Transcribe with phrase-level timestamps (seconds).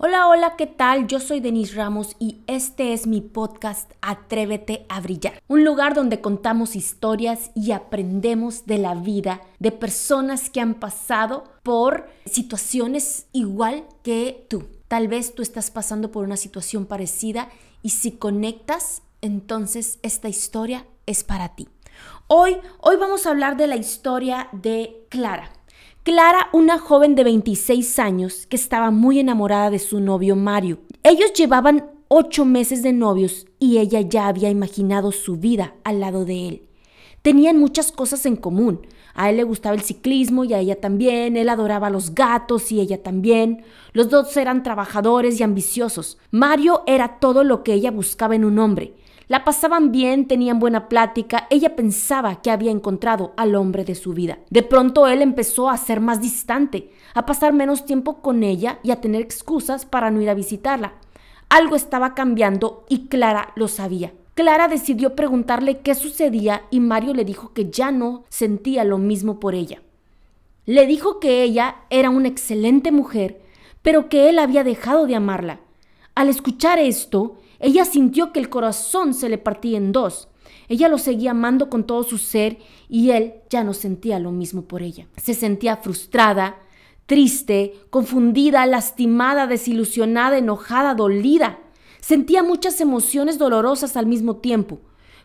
[0.00, 1.08] Hola, hola, ¿qué tal?
[1.08, 6.20] Yo soy Denise Ramos y este es mi podcast Atrévete a Brillar, un lugar donde
[6.20, 13.86] contamos historias y aprendemos de la vida de personas que han pasado por situaciones igual
[14.04, 14.68] que tú.
[14.86, 17.48] Tal vez tú estás pasando por una situación parecida
[17.82, 21.68] y si conectas, entonces esta historia es para ti.
[22.28, 25.57] Hoy, hoy vamos a hablar de la historia de Clara.
[26.08, 30.78] Clara, una joven de 26 años que estaba muy enamorada de su novio Mario.
[31.02, 36.24] Ellos llevaban ocho meses de novios y ella ya había imaginado su vida al lado
[36.24, 36.62] de él.
[37.20, 38.86] Tenían muchas cosas en común.
[39.12, 41.36] A él le gustaba el ciclismo y a ella también.
[41.36, 43.62] Él adoraba a los gatos y ella también.
[43.92, 46.16] Los dos eran trabajadores y ambiciosos.
[46.30, 48.94] Mario era todo lo que ella buscaba en un hombre.
[49.28, 54.14] La pasaban bien, tenían buena plática, ella pensaba que había encontrado al hombre de su
[54.14, 54.38] vida.
[54.48, 58.90] De pronto él empezó a ser más distante, a pasar menos tiempo con ella y
[58.90, 60.94] a tener excusas para no ir a visitarla.
[61.50, 64.14] Algo estaba cambiando y Clara lo sabía.
[64.32, 69.40] Clara decidió preguntarle qué sucedía y Mario le dijo que ya no sentía lo mismo
[69.40, 69.82] por ella.
[70.64, 73.42] Le dijo que ella era una excelente mujer,
[73.82, 75.60] pero que él había dejado de amarla.
[76.14, 80.28] Al escuchar esto, ella sintió que el corazón se le partía en dos.
[80.68, 84.62] Ella lo seguía amando con todo su ser y él ya no sentía lo mismo
[84.62, 85.08] por ella.
[85.16, 86.58] Se sentía frustrada,
[87.06, 91.58] triste, confundida, lastimada, desilusionada, enojada, dolida.
[92.00, 94.80] Sentía muchas emociones dolorosas al mismo tiempo,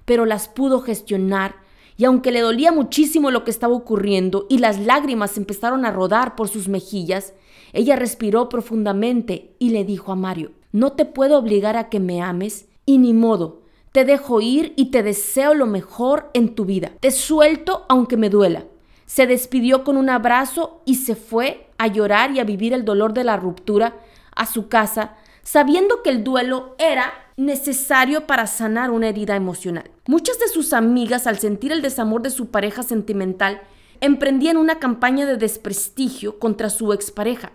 [0.05, 1.55] pero las pudo gestionar
[1.97, 6.35] y aunque le dolía muchísimo lo que estaba ocurriendo y las lágrimas empezaron a rodar
[6.35, 7.33] por sus mejillas,
[7.71, 12.21] ella respiró profundamente y le dijo a Mario, no te puedo obligar a que me
[12.21, 13.61] ames y ni modo.
[13.93, 16.91] Te dejo ir y te deseo lo mejor en tu vida.
[16.99, 18.65] Te suelto aunque me duela.
[19.05, 23.13] Se despidió con un abrazo y se fue a llorar y a vivir el dolor
[23.13, 23.95] de la ruptura
[24.35, 29.91] a su casa, sabiendo que el duelo era necesario para sanar una herida emocional.
[30.07, 33.61] Muchas de sus amigas, al sentir el desamor de su pareja sentimental,
[34.01, 37.51] emprendían una campaña de desprestigio contra su expareja.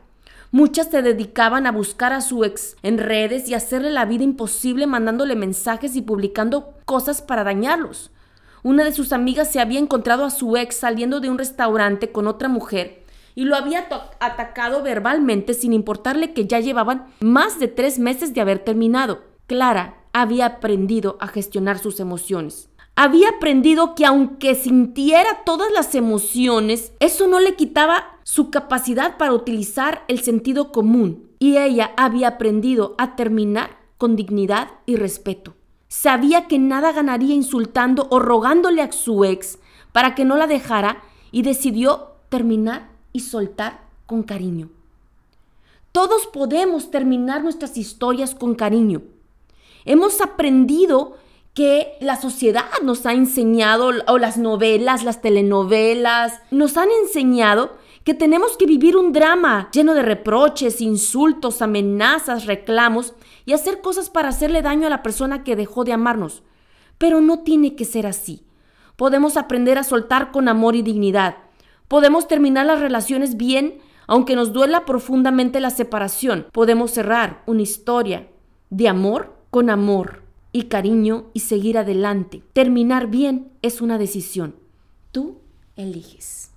[0.50, 4.86] Muchas se dedicaban a buscar a su ex en redes y hacerle la vida imposible
[4.86, 8.10] mandándole mensajes y publicando cosas para dañarlos.
[8.62, 12.26] Una de sus amigas se había encontrado a su ex saliendo de un restaurante con
[12.26, 13.04] otra mujer
[13.34, 13.88] y lo había
[14.20, 19.22] atacado verbalmente sin importarle que ya llevaban más de tres meses de haber terminado.
[19.46, 22.70] Clara había aprendido a gestionar sus emociones.
[23.00, 29.32] Había aprendido que aunque sintiera todas las emociones, eso no le quitaba su capacidad para
[29.34, 35.54] utilizar el sentido común y ella había aprendido a terminar con dignidad y respeto.
[35.86, 39.60] Sabía que nada ganaría insultando o rogándole a su ex
[39.92, 44.70] para que no la dejara y decidió terminar y soltar con cariño.
[45.92, 49.02] Todos podemos terminar nuestras historias con cariño.
[49.84, 51.16] Hemos aprendido
[51.58, 57.72] que la sociedad nos ha enseñado, o las novelas, las telenovelas, nos han enseñado
[58.04, 63.12] que tenemos que vivir un drama lleno de reproches, insultos, amenazas, reclamos
[63.44, 66.44] y hacer cosas para hacerle daño a la persona que dejó de amarnos.
[66.96, 68.44] Pero no tiene que ser así.
[68.94, 71.38] Podemos aprender a soltar con amor y dignidad.
[71.88, 76.46] Podemos terminar las relaciones bien, aunque nos duela profundamente la separación.
[76.52, 78.28] Podemos cerrar una historia
[78.70, 80.27] de amor con amor
[80.58, 82.42] y cariño y seguir adelante.
[82.52, 84.56] Terminar bien es una decisión.
[85.12, 85.38] Tú
[85.76, 86.50] eliges.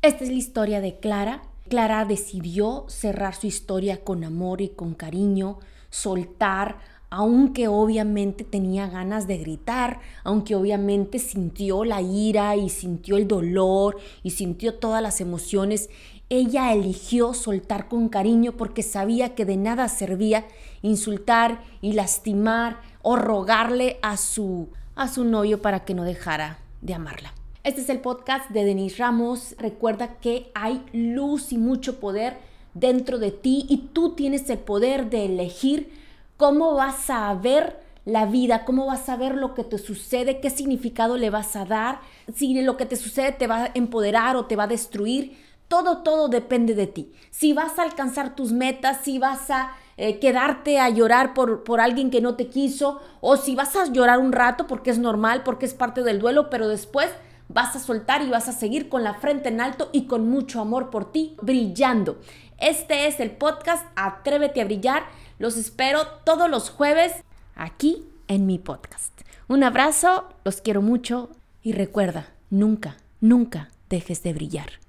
[0.00, 1.42] Esta es la historia de Clara.
[1.68, 5.58] Clara decidió cerrar su historia con amor y con cariño,
[5.90, 6.78] soltar,
[7.10, 13.98] aunque obviamente tenía ganas de gritar, aunque obviamente sintió la ira y sintió el dolor
[14.22, 15.90] y sintió todas las emociones,
[16.32, 20.46] ella eligió soltar con cariño porque sabía que de nada servía
[20.80, 26.94] insultar y lastimar o rogarle a su a su novio para que no dejara de
[26.94, 27.34] amarla.
[27.64, 29.54] Este es el podcast de Denise Ramos.
[29.58, 32.38] Recuerda que hay luz y mucho poder
[32.72, 35.92] dentro de ti y tú tienes el poder de elegir
[36.38, 40.48] cómo vas a ver la vida, cómo vas a ver lo que te sucede, qué
[40.48, 42.00] significado le vas a dar,
[42.34, 45.36] si lo que te sucede te va a empoderar o te va a destruir.
[45.72, 47.14] Todo, todo depende de ti.
[47.30, 51.80] Si vas a alcanzar tus metas, si vas a eh, quedarte a llorar por, por
[51.80, 55.44] alguien que no te quiso, o si vas a llorar un rato porque es normal,
[55.44, 57.08] porque es parte del duelo, pero después
[57.48, 60.60] vas a soltar y vas a seguir con la frente en alto y con mucho
[60.60, 62.18] amor por ti, brillando.
[62.58, 65.04] Este es el podcast Atrévete a brillar.
[65.38, 67.14] Los espero todos los jueves
[67.54, 69.22] aquí en mi podcast.
[69.48, 71.30] Un abrazo, los quiero mucho
[71.62, 74.82] y recuerda, nunca, nunca dejes de brillar.